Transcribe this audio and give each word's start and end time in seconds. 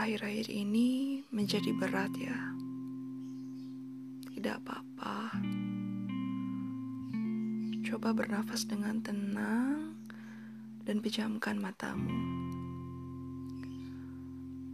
Akhir-akhir 0.00 0.48
ini 0.48 1.20
menjadi 1.28 1.76
berat 1.76 2.08
ya. 2.16 2.56
Tidak 4.32 4.56
apa-apa. 4.64 5.36
Coba 7.84 8.16
bernafas 8.16 8.64
dengan 8.64 9.04
tenang 9.04 9.92
dan 10.88 11.04
pejamkan 11.04 11.60
matamu. 11.60 12.16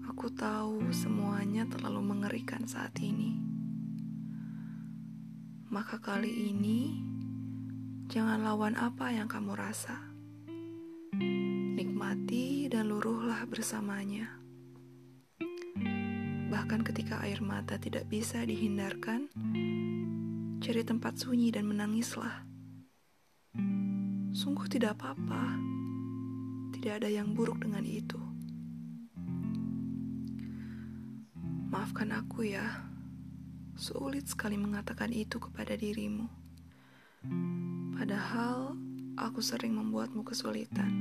Aku 0.06 0.30
tahu 0.30 0.95
semuanya 0.95 1.66
terlalu 1.66 2.06
mengerikan 2.06 2.62
saat 2.62 2.95
ini. 3.02 3.34
Maka 5.74 5.98
kali 5.98 6.54
ini 6.54 7.02
jangan 8.06 8.46
lawan 8.46 8.79
apa 8.79 9.10
yang 9.10 9.27
kamu 9.27 9.59
rasa. 9.59 10.06
Nikmati 11.74 12.70
dan 12.70 12.87
luruhlah 12.95 13.43
bersamanya. 13.51 14.45
Bahkan 16.46 16.86
ketika 16.86 17.18
air 17.27 17.42
mata 17.42 17.74
tidak 17.74 18.06
bisa 18.06 18.46
dihindarkan, 18.46 19.27
cari 20.62 20.82
tempat 20.87 21.18
sunyi 21.18 21.50
dan 21.50 21.66
menangislah. 21.66 22.46
Sungguh 24.30 24.70
tidak 24.70 24.95
apa-apa, 25.01 25.59
tidak 26.70 27.02
ada 27.02 27.09
yang 27.10 27.34
buruk 27.34 27.59
dengan 27.66 27.82
itu. 27.82 28.20
Maafkan 31.66 32.14
aku 32.14 32.46
ya, 32.46 32.62
sulit 33.74 34.30
sekali 34.30 34.54
mengatakan 34.54 35.10
itu 35.10 35.42
kepada 35.42 35.74
dirimu. 35.74 36.30
Padahal 37.98 38.78
aku 39.18 39.42
sering 39.42 39.74
membuatmu 39.74 40.23
kesulitan. 40.23 40.92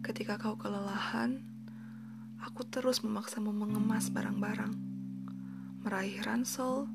Ketika 0.00 0.40
kau 0.40 0.56
kelelahan, 0.56 1.57
aku 2.42 2.62
terus 2.66 3.02
memaksamu 3.02 3.50
mengemas 3.50 4.10
barang-barang, 4.10 4.74
meraih 5.82 6.18
ransel, 6.22 6.86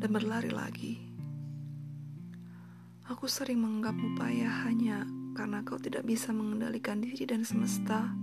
dan 0.00 0.10
berlari 0.12 0.52
lagi. 0.52 0.94
Aku 3.12 3.28
sering 3.28 3.60
menganggapmu 3.60 4.16
payah 4.16 4.64
hanya 4.64 5.04
karena 5.36 5.60
kau 5.60 5.76
tidak 5.76 6.08
bisa 6.08 6.32
mengendalikan 6.32 7.04
diri 7.04 7.28
dan 7.28 7.44
semesta. 7.44 8.16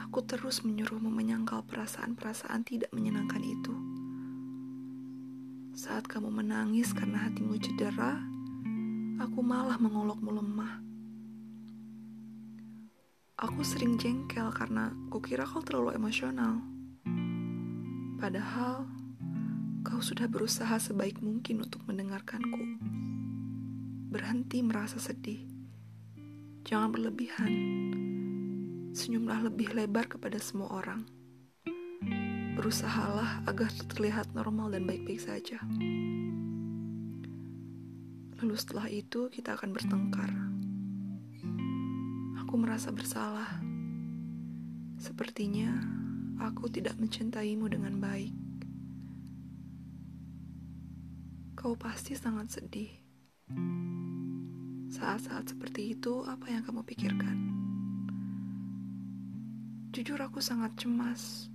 Aku 0.00 0.22
terus 0.24 0.62
menyuruhmu 0.62 1.10
menyangkal 1.10 1.66
perasaan-perasaan 1.66 2.62
tidak 2.64 2.88
menyenangkan 2.94 3.42
itu. 3.42 3.74
Saat 5.74 6.06
kamu 6.06 6.30
menangis 6.30 6.94
karena 6.94 7.26
hatimu 7.26 7.58
cedera, 7.58 8.22
aku 9.18 9.42
malah 9.42 9.74
mengolokmu 9.76 10.30
lemah. 10.30 10.93
Aku 13.34 13.66
sering 13.66 13.98
jengkel 13.98 14.46
karena 14.54 14.94
kukira 15.10 15.42
kau 15.42 15.58
terlalu 15.58 15.98
emosional. 15.98 16.62
Padahal 18.14 18.86
kau 19.82 19.98
sudah 19.98 20.30
berusaha 20.30 20.78
sebaik 20.78 21.18
mungkin 21.18 21.66
untuk 21.66 21.82
mendengarkanku. 21.82 22.62
Berhenti 24.14 24.62
merasa 24.62 25.02
sedih. 25.02 25.42
Jangan 26.62 26.94
berlebihan. 26.94 27.50
Senyumlah 28.94 29.50
lebih 29.50 29.74
lebar 29.74 30.06
kepada 30.06 30.38
semua 30.38 30.70
orang. 30.70 31.02
Berusahalah 32.54 33.42
agar 33.50 33.66
terlihat 33.90 34.30
normal 34.30 34.78
dan 34.78 34.86
baik-baik 34.86 35.18
saja. 35.18 35.58
Lalu 38.38 38.54
setelah 38.54 38.86
itu 38.86 39.26
kita 39.26 39.58
akan 39.58 39.74
bertengkar 39.74 40.30
aku 42.54 42.70
merasa 42.70 42.94
bersalah. 42.94 43.50
Sepertinya 44.94 45.74
aku 46.38 46.70
tidak 46.70 46.94
mencintaimu 47.02 47.66
dengan 47.66 47.98
baik. 47.98 48.30
Kau 51.58 51.74
pasti 51.74 52.14
sangat 52.14 52.54
sedih. 52.54 52.94
Saat-saat 54.86 55.50
seperti 55.50 55.98
itu, 55.98 56.22
apa 56.30 56.46
yang 56.46 56.62
kamu 56.62 56.86
pikirkan? 56.86 57.36
Jujur, 59.90 60.22
aku 60.22 60.38
sangat 60.38 60.78
cemas. 60.78 61.50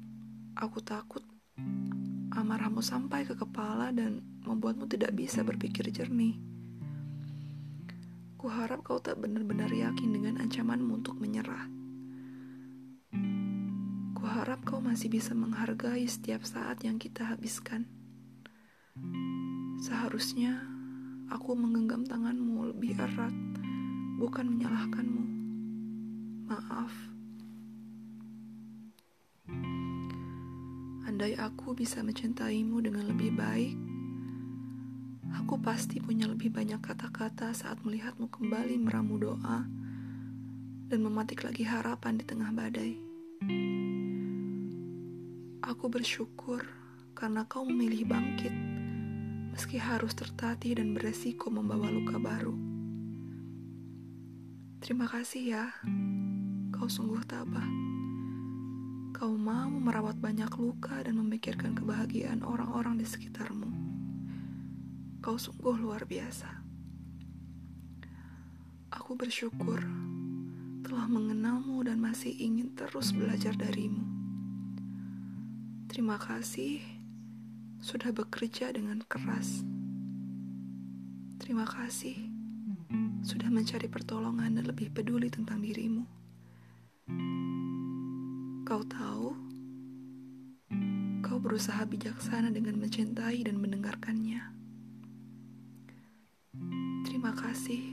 Aku 0.59 0.83
takut 0.83 1.23
amarahmu 2.35 2.83
sampai 2.83 3.23
ke 3.23 3.39
kepala 3.39 3.95
dan 3.95 4.19
membuatmu 4.43 4.83
tidak 4.91 5.15
bisa 5.15 5.47
berpikir 5.47 5.87
jernih. 5.95 6.58
Kuharap 8.39 8.87
kau 8.87 9.03
tak 9.03 9.19
benar-benar 9.19 9.67
yakin 9.67 10.15
dengan 10.15 10.39
ancamanmu 10.39 11.03
untuk 11.03 11.19
menyerah. 11.19 11.67
Kuharap 14.15 14.63
kau 14.63 14.79
masih 14.79 15.11
bisa 15.11 15.35
menghargai 15.35 16.07
setiap 16.07 16.47
saat 16.47 16.79
yang 16.87 16.95
kita 16.95 17.27
habiskan. 17.27 17.83
Seharusnya 19.83 20.55
aku 21.27 21.51
menggenggam 21.51 22.07
tanganmu 22.07 22.71
lebih 22.71 22.95
erat, 22.95 23.35
bukan 24.15 24.55
menyalahkanmu. 24.55 25.23
Maaf. 26.47 26.95
Andai 31.03 31.35
aku 31.35 31.75
bisa 31.75 31.99
mencintaimu 32.07 32.79
dengan 32.79 33.03
lebih 33.03 33.35
baik, 33.35 33.88
Aku 35.37 35.61
pasti 35.61 36.01
punya 36.01 36.25
lebih 36.25 36.49
banyak 36.49 36.81
kata-kata 36.81 37.53
saat 37.53 37.77
melihatmu 37.85 38.33
kembali 38.33 38.81
meramu 38.81 39.21
doa 39.21 39.69
dan 40.89 40.99
mematik 41.05 41.45
lagi 41.45 41.61
harapan 41.61 42.17
di 42.17 42.25
tengah 42.25 42.49
badai. 42.49 42.97
Aku 45.61 45.85
bersyukur 45.85 46.65
karena 47.13 47.45
kau 47.45 47.61
memilih 47.61 48.09
bangkit, 48.09 48.53
meski 49.53 49.77
harus 49.77 50.17
tertatih 50.17 50.81
dan 50.81 50.97
beresiko 50.97 51.53
membawa 51.53 51.93
luka 51.93 52.17
baru. 52.17 52.57
Terima 54.81 55.05
kasih 55.05 55.43
ya, 55.45 55.65
kau 56.73 56.89
sungguh 56.89 57.21
tabah. 57.29 57.69
Kau 59.13 59.35
mau 59.35 59.69
merawat 59.69 60.17
banyak 60.17 60.49
luka 60.57 61.03
dan 61.03 61.19
memikirkan 61.19 61.75
kebahagiaan 61.75 62.41
orang-orang 62.41 62.97
di 62.97 63.05
sekitarmu. 63.05 63.88
Kau 65.19 65.35
sungguh 65.35 65.75
luar 65.75 66.07
biasa. 66.07 66.47
Aku 68.95 69.19
bersyukur 69.19 69.83
telah 70.79 71.11
mengenalmu 71.11 71.83
dan 71.83 71.99
masih 71.99 72.31
ingin 72.39 72.71
terus 72.71 73.11
belajar 73.11 73.51
darimu. 73.59 73.99
Terima 75.91 76.15
kasih 76.15 76.79
sudah 77.83 78.15
bekerja 78.15 78.71
dengan 78.71 79.03
keras. 79.11 79.67
Terima 81.35 81.67
kasih 81.67 82.15
sudah 83.19 83.51
mencari 83.51 83.91
pertolongan 83.91 84.55
dan 84.55 84.71
lebih 84.71 84.87
peduli 84.87 85.27
tentang 85.27 85.59
dirimu. 85.59 86.07
Kau 88.63 88.87
tahu, 88.87 89.35
kau 91.27 91.37
berusaha 91.43 91.83
bijaksana 91.83 92.55
dengan 92.55 92.79
mencintai 92.79 93.43
dan 93.43 93.59
mendengarkannya. 93.59 94.58
Terima 97.19 97.35
kasih 97.35 97.83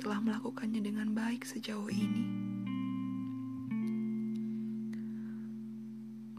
telah 0.00 0.24
melakukannya 0.24 0.80
dengan 0.80 1.12
baik 1.12 1.44
sejauh 1.44 1.84
ini. 1.92 2.24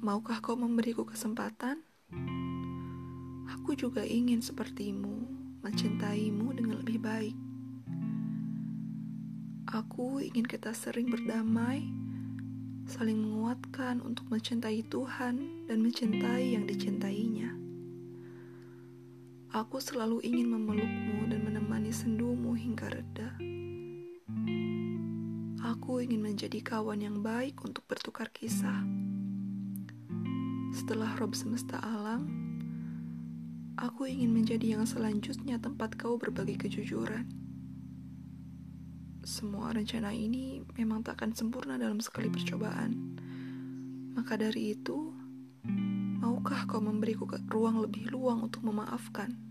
Maukah 0.01 0.41
kau 0.41 0.57
memberiku 0.57 1.05
kesempatan? 1.05 1.85
Aku 3.53 3.77
juga 3.77 4.01
ingin 4.01 4.41
sepertimu, 4.41 5.21
mencintaimu 5.61 6.49
dengan 6.57 6.81
lebih 6.81 6.97
baik. 6.97 7.37
Aku 9.69 10.17
ingin 10.17 10.49
kita 10.49 10.73
sering 10.73 11.13
berdamai, 11.13 11.85
saling 12.89 13.21
menguatkan 13.21 14.01
untuk 14.01 14.33
mencintai 14.33 14.81
Tuhan 14.89 15.69
dan 15.69 15.77
mencintai 15.77 16.57
yang 16.57 16.65
dicintainya. 16.65 17.64
Aku 19.55 19.79
selalu 19.79 20.19
ingin 20.19 20.51
memelukmu 20.51 21.31
dan 21.31 21.47
menemani 21.47 21.87
sendumu 21.87 22.59
hingga 22.59 22.91
reda. 22.91 23.39
Aku 25.63 26.03
ingin 26.03 26.19
menjadi 26.19 26.59
kawan 26.59 26.99
yang 26.99 27.23
baik 27.23 27.63
untuk 27.63 27.87
bertukar 27.87 28.27
kisah. 28.35 28.83
Setelah 30.75 31.07
rob 31.15 31.31
semesta 31.39 31.79
alam, 31.79 32.27
aku 33.79 34.11
ingin 34.11 34.35
menjadi 34.35 34.75
yang 34.75 34.83
selanjutnya 34.83 35.55
tempat 35.55 35.95
kau 35.95 36.19
berbagi 36.19 36.59
kejujuran. 36.59 37.23
Semua 39.23 39.71
rencana 39.71 40.11
ini 40.11 40.67
memang 40.75 40.99
tak 40.99 41.23
akan 41.23 41.31
sempurna 41.31 41.79
dalam 41.79 42.03
sekali 42.03 42.27
percobaan. 42.27 42.91
Maka 44.19 44.35
dari 44.35 44.75
itu, 44.75 45.15
maukah 46.19 46.67
kau 46.67 46.83
memberiku 46.83 47.23
ruang 47.47 47.79
lebih 47.79 48.11
luang 48.11 48.51
untuk 48.51 48.59
memaafkan? 48.67 49.44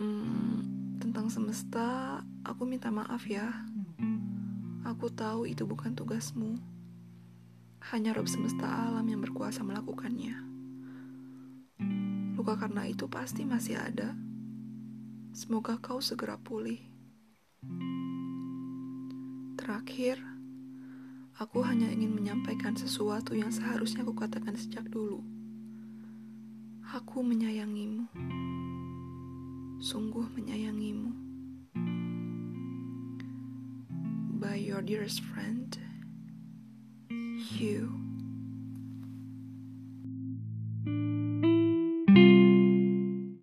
Hmm, 0.00 0.96
tentang 0.96 1.28
semesta, 1.28 2.24
aku 2.40 2.64
minta 2.64 2.88
maaf 2.88 3.28
ya. 3.28 3.52
Aku 4.88 5.12
tahu 5.12 5.44
itu 5.44 5.68
bukan 5.68 5.92
tugasmu. 5.92 6.56
Hanya 7.92 8.16
Rob 8.16 8.24
semesta 8.24 8.64
alam 8.64 9.04
yang 9.04 9.20
berkuasa 9.20 9.60
melakukannya. 9.60 10.40
Luka 12.32 12.56
karena 12.56 12.88
itu 12.88 13.12
pasti 13.12 13.44
masih 13.44 13.76
ada. 13.76 14.16
Semoga 15.36 15.76
kau 15.76 16.00
segera 16.00 16.40
pulih. 16.40 16.80
Terakhir, 19.60 20.16
aku 21.36 21.60
hanya 21.60 21.92
ingin 21.92 22.16
menyampaikan 22.16 22.72
sesuatu 22.72 23.36
yang 23.36 23.52
seharusnya 23.52 24.00
aku 24.00 24.16
katakan 24.16 24.56
sejak 24.56 24.88
dulu. 24.88 25.20
Aku 26.88 27.20
menyayangimu. 27.20 28.08
Sungguh 29.80 30.28
menyayangimu. 30.36 31.08
By 34.36 34.60
your 34.60 34.84
dearest 34.84 35.24
friend, 35.24 35.72
you. 37.56 38.09